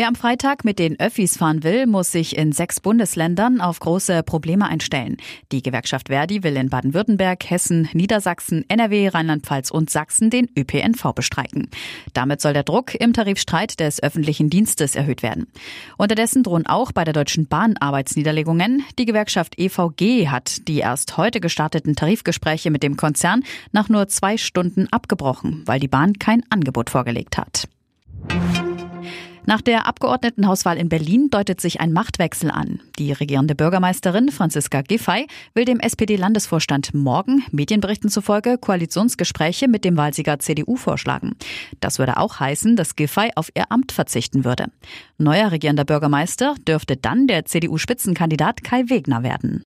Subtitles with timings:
[0.00, 4.22] Wer am Freitag mit den Öffis fahren will, muss sich in sechs Bundesländern auf große
[4.22, 5.16] Probleme einstellen.
[5.50, 11.68] Die Gewerkschaft Verdi will in Baden-Württemberg, Hessen, Niedersachsen, NRW, Rheinland-Pfalz und Sachsen den ÖPNV bestreiken.
[12.12, 15.48] Damit soll der Druck im Tarifstreit des öffentlichen Dienstes erhöht werden.
[15.96, 18.84] Unterdessen drohen auch bei der Deutschen Bahn Arbeitsniederlegungen.
[19.00, 24.36] Die Gewerkschaft EVG hat die erst heute gestarteten Tarifgespräche mit dem Konzern nach nur zwei
[24.36, 27.66] Stunden abgebrochen, weil die Bahn kein Angebot vorgelegt hat.
[29.48, 32.80] Nach der Abgeordnetenhauswahl in Berlin deutet sich ein Machtwechsel an.
[32.98, 40.38] Die regierende Bürgermeisterin Franziska Giffey will dem SPD-Landesvorstand morgen, Medienberichten zufolge, Koalitionsgespräche mit dem Wahlsieger
[40.38, 41.34] CDU vorschlagen.
[41.80, 44.66] Das würde auch heißen, dass Giffey auf ihr Amt verzichten würde.
[45.16, 49.64] Neuer regierender Bürgermeister dürfte dann der CDU-Spitzenkandidat Kai Wegner werden.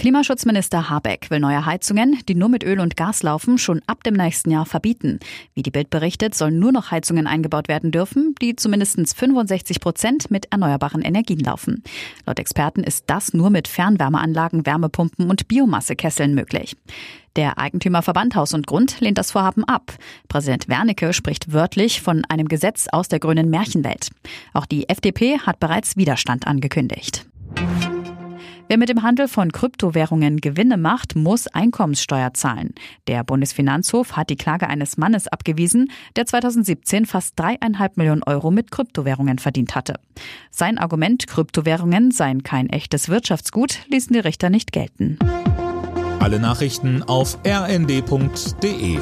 [0.00, 4.14] Klimaschutzminister Habeck will neue Heizungen, die nur mit Öl und Gas laufen, schon ab dem
[4.14, 5.18] nächsten Jahr verbieten.
[5.52, 10.30] Wie die Bild berichtet, sollen nur noch Heizungen eingebaut werden dürfen, die zumindest 65 Prozent
[10.30, 11.84] mit erneuerbaren Energien laufen.
[12.24, 16.78] Laut Experten ist das nur mit Fernwärmeanlagen, Wärmepumpen und Biomassekesseln möglich.
[17.36, 19.92] Der Eigentümerverband Haus und Grund lehnt das Vorhaben ab.
[20.28, 24.08] Präsident Wernicke spricht wörtlich von einem Gesetz aus der grünen Märchenwelt.
[24.54, 27.26] Auch die FDP hat bereits Widerstand angekündigt.
[28.70, 32.72] Wer mit dem Handel von Kryptowährungen Gewinne macht, muss Einkommenssteuer zahlen.
[33.08, 38.70] Der Bundesfinanzhof hat die Klage eines Mannes abgewiesen, der 2017 fast dreieinhalb Millionen Euro mit
[38.70, 39.94] Kryptowährungen verdient hatte.
[40.52, 45.18] Sein Argument, Kryptowährungen seien kein echtes Wirtschaftsgut, ließen die Richter nicht gelten.
[46.20, 49.00] Alle Nachrichten auf rnd.de